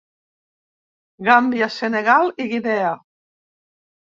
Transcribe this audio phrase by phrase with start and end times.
[1.27, 2.91] Gàmbia, Senegal i Guinea.